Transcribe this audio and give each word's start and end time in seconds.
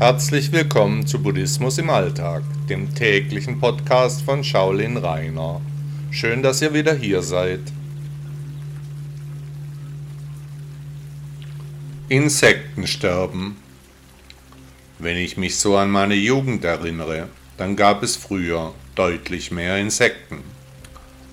Herzlich 0.00 0.50
willkommen 0.50 1.06
zu 1.06 1.22
Buddhismus 1.22 1.76
im 1.76 1.90
Alltag, 1.90 2.42
dem 2.70 2.94
täglichen 2.94 3.60
Podcast 3.60 4.22
von 4.22 4.42
Shaolin 4.42 4.96
Rainer. 4.96 5.60
Schön, 6.10 6.42
dass 6.42 6.62
ihr 6.62 6.72
wieder 6.72 6.94
hier 6.94 7.20
seid. 7.20 7.60
Insektensterben. 12.08 13.56
Wenn 14.98 15.18
ich 15.18 15.36
mich 15.36 15.58
so 15.58 15.76
an 15.76 15.90
meine 15.90 16.14
Jugend 16.14 16.64
erinnere, 16.64 17.28
dann 17.58 17.76
gab 17.76 18.02
es 18.02 18.16
früher 18.16 18.72
deutlich 18.94 19.50
mehr 19.50 19.76
Insekten. 19.76 20.38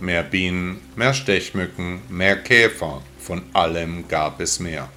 Mehr 0.00 0.24
Bienen, 0.24 0.80
mehr 0.96 1.14
Stechmücken, 1.14 2.00
mehr 2.08 2.36
Käfer, 2.42 3.00
von 3.20 3.42
allem 3.52 4.08
gab 4.08 4.40
es 4.40 4.58
mehr. 4.58 4.88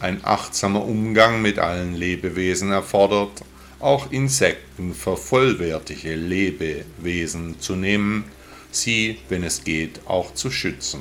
Ein 0.00 0.24
achtsamer 0.24 0.84
Umgang 0.84 1.42
mit 1.42 1.58
allen 1.58 1.94
Lebewesen 1.94 2.70
erfordert, 2.70 3.42
auch 3.80 4.10
Insekten 4.12 4.94
für 4.94 5.16
vollwertige 5.16 6.14
Lebewesen 6.14 7.60
zu 7.60 7.74
nehmen, 7.74 8.24
sie, 8.70 9.18
wenn 9.28 9.42
es 9.42 9.64
geht, 9.64 10.00
auch 10.06 10.34
zu 10.34 10.50
schützen. 10.50 11.00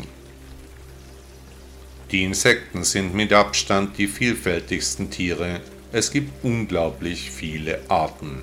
Die 2.11 2.23
Insekten 2.23 2.83
sind 2.83 3.13
mit 3.13 3.33
Abstand 3.33 3.97
die 3.97 4.07
vielfältigsten 4.07 5.11
Tiere, 5.11 5.61
es 5.91 6.11
gibt 6.11 6.43
unglaublich 6.43 7.31
viele 7.31 7.79
Arten. 7.89 8.41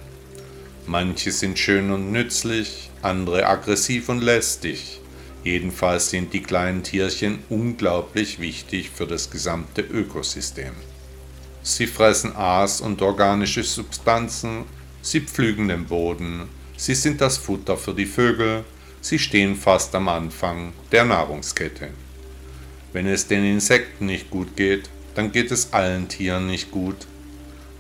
Manche 0.86 1.32
sind 1.32 1.58
schön 1.58 1.91
und 1.91 2.12
nützlich, 2.12 2.91
andere 3.02 3.46
aggressiv 3.46 4.08
und 4.08 4.20
lästig, 4.20 5.00
Jedenfalls 5.45 6.09
sind 6.09 6.33
die 6.33 6.43
kleinen 6.43 6.83
Tierchen 6.83 7.41
unglaublich 7.51 8.41
wichtig 8.41 8.89
für 8.89 9.06
das 9.06 9.31
gesamte 9.31 9.83
Ökosystem. 9.83 10.73
Sie 11.62 11.86
fressen 11.86 12.34
Aas 12.34 12.81
und 12.81 13.03
organische 13.03 13.62
Substanzen, 13.62 14.64
sie 15.03 15.20
pflügen 15.20 15.69
den 15.69 15.84
Boden, 15.84 16.48
sie 16.78 16.95
sind 16.95 17.20
das 17.20 17.36
Futter 17.36 17.77
für 17.77 17.92
die 17.92 18.06
Vögel, 18.06 18.64
sie 19.03 19.19
stehen 19.19 19.55
fast 19.55 19.95
am 19.95 20.09
Anfang 20.09 20.73
der 20.92 21.05
Nahrungskette. 21.05 21.91
Wenn 22.95 23.06
es 23.06 23.27
den 23.27 23.45
Insekten 23.45 24.06
nicht 24.06 24.31
gut 24.31 24.56
geht, 24.56 24.89
dann 25.14 25.31
geht 25.31 25.51
es 25.51 25.75
allen 25.75 26.08
Tieren 26.08 26.47
nicht 26.47 26.70
gut. 26.70 27.06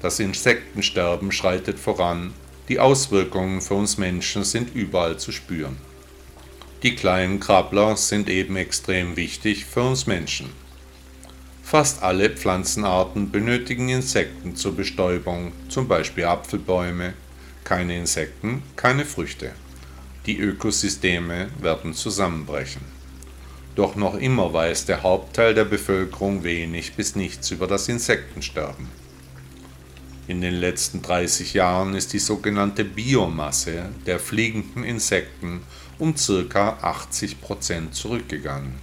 Das 0.02 0.20
Insektensterben 0.20 1.32
schreitet 1.32 1.78
voran, 1.78 2.34
die 2.68 2.78
Auswirkungen 2.78 3.62
für 3.62 3.74
uns 3.74 3.96
Menschen 3.96 4.44
sind 4.44 4.74
überall 4.74 5.18
zu 5.18 5.32
spüren. 5.32 5.76
Die 6.84 6.96
kleinen 6.96 7.40
Krabbler 7.40 7.96
sind 7.96 8.28
eben 8.28 8.56
extrem 8.56 9.16
wichtig 9.16 9.64
für 9.64 9.80
uns 9.84 10.06
Menschen. 10.06 10.50
Fast 11.62 12.02
alle 12.02 12.28
Pflanzenarten 12.28 13.30
benötigen 13.30 13.88
Insekten 13.88 14.54
zur 14.54 14.76
Bestäubung, 14.76 15.52
zum 15.70 15.88
Beispiel 15.88 16.24
Apfelbäume. 16.24 17.14
Keine 17.64 17.96
Insekten, 17.96 18.62
keine 18.76 19.06
Früchte. 19.06 19.52
Die 20.26 20.38
Ökosysteme 20.38 21.48
werden 21.58 21.94
zusammenbrechen. 21.94 22.82
Doch 23.76 23.96
noch 23.96 24.16
immer 24.16 24.52
weiß 24.52 24.84
der 24.84 25.02
Hauptteil 25.02 25.54
der 25.54 25.64
Bevölkerung 25.64 26.44
wenig 26.44 26.96
bis 26.96 27.16
nichts 27.16 27.50
über 27.50 27.66
das 27.66 27.88
Insektensterben. 27.88 28.88
In 30.26 30.42
den 30.42 30.54
letzten 30.54 31.00
30 31.00 31.54
Jahren 31.54 31.94
ist 31.94 32.12
die 32.12 32.18
sogenannte 32.18 32.84
Biomasse 32.84 33.90
der 34.06 34.18
fliegenden 34.18 34.84
Insekten 34.84 35.62
um 35.98 36.14
ca. 36.14 36.78
80% 36.82 37.92
zurückgegangen. 37.92 38.74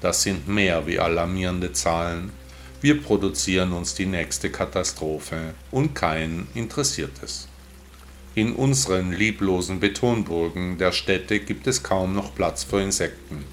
Das 0.00 0.22
sind 0.22 0.48
mehr 0.48 0.86
wie 0.86 0.98
alarmierende 0.98 1.72
Zahlen. 1.72 2.32
Wir 2.80 3.02
produzieren 3.02 3.72
uns 3.72 3.94
die 3.94 4.06
nächste 4.06 4.50
Katastrophe 4.50 5.54
und 5.70 5.94
keinen 5.94 6.48
interessiert 6.54 7.22
es. 7.22 7.46
In 8.34 8.54
unseren 8.54 9.12
lieblosen 9.12 9.80
Betonburgen 9.80 10.78
der 10.78 10.92
Städte 10.92 11.40
gibt 11.40 11.66
es 11.66 11.82
kaum 11.82 12.14
noch 12.14 12.34
Platz 12.34 12.64
für 12.64 12.80
Insekten. 12.80 13.44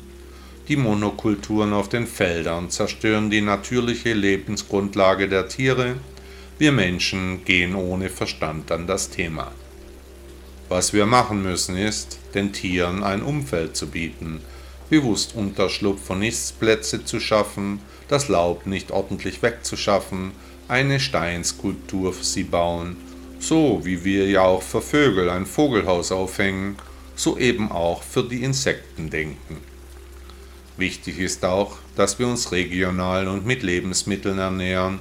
Die 0.67 0.77
Monokulturen 0.77 1.73
auf 1.73 1.89
den 1.89 2.05
Feldern 2.07 2.69
zerstören 2.69 3.29
die 3.29 3.41
natürliche 3.41 4.13
Lebensgrundlage 4.13 5.27
der 5.27 5.47
Tiere. 5.47 5.95
Wir 6.59 6.71
Menschen 6.71 7.43
gehen 7.43 7.73
ohne 7.73 8.09
Verstand 8.09 8.71
an 8.71 8.85
das 8.85 9.09
Thema. 9.09 9.51
Was 10.69 10.91
wir 10.91 11.05
machen 11.05 11.43
müssen 11.43 11.77
ist, 11.77 12.19
den 12.33 12.51
Tieren 12.51 13.01
ein 13.01 13.21
Umfeld 13.21 13.77
zu 13.77 13.87
bieten, 13.87 14.41
bewusst 14.89 15.33
Unterschlupf 15.33 16.09
und 16.09 16.19
Nistplätze 16.19 17.05
zu 17.05 17.21
schaffen, 17.21 17.79
das 18.09 18.27
Laub 18.27 18.65
nicht 18.65 18.91
ordentlich 18.91 19.41
wegzuschaffen, 19.41 20.31
eine 20.67 20.99
Steinskulptur 20.99 22.13
für 22.13 22.23
sie 22.23 22.43
bauen, 22.43 22.97
so 23.39 23.85
wie 23.85 24.03
wir 24.03 24.27
ja 24.27 24.41
auch 24.41 24.61
für 24.61 24.81
Vögel 24.81 25.29
ein 25.29 25.45
Vogelhaus 25.45 26.11
aufhängen, 26.11 26.75
so 27.15 27.37
eben 27.37 27.71
auch 27.71 28.03
für 28.03 28.23
die 28.23 28.43
Insekten 28.43 29.09
denken. 29.09 29.61
Wichtig 30.75 31.19
ist 31.19 31.45
auch, 31.45 31.77
dass 31.95 32.19
wir 32.19 32.27
uns 32.27 32.51
regional 32.51 33.29
und 33.29 33.45
mit 33.45 33.63
Lebensmitteln 33.63 34.37
ernähren, 34.37 34.99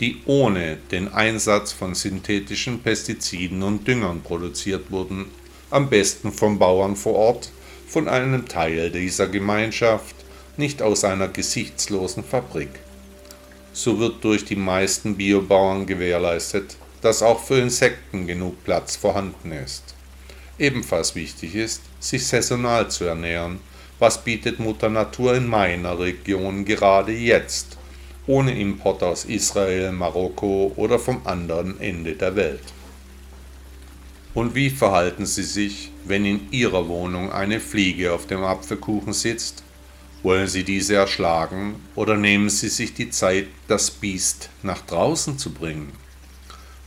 die 0.00 0.22
ohne 0.24 0.78
den 0.90 1.12
Einsatz 1.12 1.72
von 1.72 1.94
synthetischen 1.94 2.82
Pestiziden 2.82 3.62
und 3.62 3.86
Düngern 3.86 4.22
produziert 4.22 4.90
wurden, 4.90 5.26
am 5.70 5.90
besten 5.90 6.32
vom 6.32 6.58
Bauern 6.58 6.96
vor 6.96 7.14
Ort, 7.14 7.50
von 7.86 8.08
einem 8.08 8.48
Teil 8.48 8.90
dieser 8.90 9.28
Gemeinschaft, 9.28 10.16
nicht 10.56 10.80
aus 10.82 11.04
einer 11.04 11.28
gesichtslosen 11.28 12.24
Fabrik. 12.24 12.70
So 13.72 13.98
wird 13.98 14.24
durch 14.24 14.44
die 14.44 14.56
meisten 14.56 15.16
Biobauern 15.16 15.86
gewährleistet, 15.86 16.76
dass 17.02 17.22
auch 17.22 17.42
für 17.42 17.58
Insekten 17.58 18.26
genug 18.26 18.64
Platz 18.64 18.96
vorhanden 18.96 19.52
ist. 19.52 19.94
Ebenfalls 20.58 21.14
wichtig 21.14 21.54
ist, 21.54 21.82
sich 22.00 22.26
saisonal 22.26 22.90
zu 22.90 23.04
ernähren. 23.04 23.60
Was 23.98 24.22
bietet 24.22 24.58
Mutter 24.58 24.88
Natur 24.88 25.34
in 25.34 25.46
meiner 25.46 25.98
Region 25.98 26.64
gerade 26.64 27.12
jetzt? 27.12 27.78
Ohne 28.30 28.56
Import 28.56 29.02
aus 29.02 29.24
Israel, 29.24 29.90
Marokko 29.90 30.72
oder 30.76 31.00
vom 31.00 31.20
anderen 31.26 31.80
Ende 31.80 32.12
der 32.12 32.36
Welt. 32.36 32.62
Und 34.34 34.54
wie 34.54 34.70
verhalten 34.70 35.26
Sie 35.26 35.42
sich, 35.42 35.90
wenn 36.04 36.24
in 36.24 36.52
Ihrer 36.52 36.86
Wohnung 36.86 37.32
eine 37.32 37.58
Fliege 37.58 38.12
auf 38.12 38.28
dem 38.28 38.44
Apfelkuchen 38.44 39.12
sitzt? 39.12 39.64
Wollen 40.22 40.46
Sie 40.46 40.62
diese 40.62 40.94
erschlagen 40.94 41.74
oder 41.96 42.16
nehmen 42.16 42.50
Sie 42.50 42.68
sich 42.68 42.94
die 42.94 43.10
Zeit, 43.10 43.48
das 43.66 43.90
Biest 43.90 44.50
nach 44.62 44.82
draußen 44.82 45.36
zu 45.36 45.50
bringen? 45.50 45.92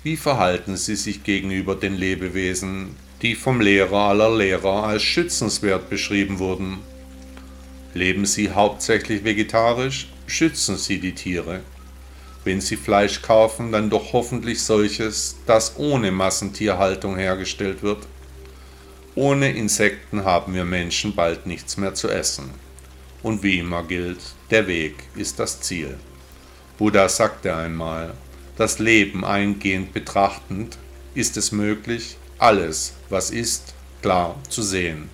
Wie 0.01 0.15
verhalten 0.15 0.77
Sie 0.77 0.95
sich 0.95 1.25
gegenüber 1.25 1.75
den 1.75 1.95
Lebewesen, 1.95 2.95
die 3.21 3.35
vom 3.35 3.59
Lehrer 3.59 4.07
aller 4.09 4.33
Lehrer 4.33 4.83
als 4.83 5.03
schützenswert 5.03 5.89
beschrieben 5.89 6.39
wurden? 6.39 6.77
Leben 7.93 8.25
Sie 8.25 8.49
hauptsächlich 8.49 9.25
vegetarisch 9.25 10.07
schützen 10.27 10.77
Sie 10.77 10.99
die 10.99 11.13
Tiere. 11.13 11.61
Wenn 12.43 12.61
Sie 12.61 12.75
Fleisch 12.75 13.21
kaufen, 13.21 13.71
dann 13.71 13.89
doch 13.89 14.13
hoffentlich 14.13 14.61
solches, 14.61 15.37
das 15.45 15.77
ohne 15.77 16.11
Massentierhaltung 16.11 17.17
hergestellt 17.17 17.83
wird. 17.83 18.05
Ohne 19.15 19.51
Insekten 19.51 20.25
haben 20.25 20.53
wir 20.53 20.65
Menschen 20.65 21.15
bald 21.15 21.45
nichts 21.45 21.77
mehr 21.77 21.93
zu 21.93 22.09
essen. 22.09 22.51
Und 23.21 23.43
wie 23.43 23.59
immer 23.59 23.83
gilt, 23.83 24.19
der 24.49 24.67
Weg 24.67 24.95
ist 25.15 25.39
das 25.39 25.61
Ziel. 25.61 25.97
Buddha 26.77 27.07
sagte 27.07 27.55
einmal, 27.55 28.13
das 28.57 28.79
Leben 28.79 29.23
eingehend 29.23 29.93
betrachtend, 29.93 30.77
ist 31.15 31.37
es 31.37 31.51
möglich, 31.51 32.17
alles, 32.37 32.93
was 33.09 33.31
ist, 33.31 33.73
klar 34.01 34.35
zu 34.49 34.61
sehen. 34.61 35.09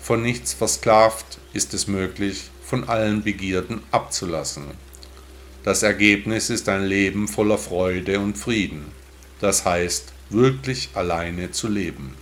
Von 0.00 0.22
nichts 0.22 0.52
versklavt 0.52 1.38
ist 1.52 1.74
es 1.74 1.86
möglich, 1.86 2.50
von 2.72 2.88
allen 2.88 3.22
Begierden 3.22 3.82
abzulassen. 3.90 4.64
Das 5.62 5.82
Ergebnis 5.82 6.48
ist 6.48 6.70
ein 6.70 6.86
Leben 6.86 7.28
voller 7.28 7.58
Freude 7.58 8.18
und 8.18 8.38
Frieden. 8.38 8.86
Das 9.42 9.66
heißt, 9.66 10.10
wirklich 10.30 10.88
alleine 10.94 11.50
zu 11.50 11.68
leben. 11.68 12.14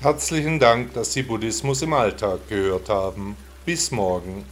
Herzlichen 0.00 0.58
Dank, 0.58 0.94
dass 0.94 1.12
Sie 1.12 1.22
Buddhismus 1.22 1.82
im 1.82 1.92
Alltag 1.92 2.48
gehört 2.48 2.88
haben. 2.88 3.36
Bis 3.66 3.90
morgen. 3.90 4.46